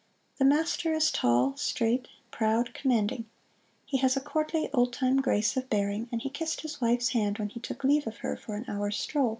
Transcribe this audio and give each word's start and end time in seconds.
The 0.39 0.45
master 0.45 0.91
is 0.93 1.11
tall, 1.11 1.55
straight, 1.57 2.07
proud, 2.31 2.73
commanding. 2.73 3.27
He 3.85 3.97
has 3.99 4.17
a 4.17 4.19
courtly 4.19 4.67
old 4.73 4.93
time 4.93 5.17
grace 5.17 5.55
of 5.55 5.69
bearing; 5.69 6.09
and 6.11 6.23
he 6.23 6.29
kissed 6.31 6.61
his 6.61 6.81
wife's 6.81 7.09
hand 7.09 7.37
when 7.37 7.49
he 7.49 7.59
took 7.59 7.83
leave 7.83 8.07
of 8.07 8.17
her 8.25 8.35
for 8.35 8.55
an 8.55 8.65
hour's 8.67 8.97
stroll. 8.97 9.29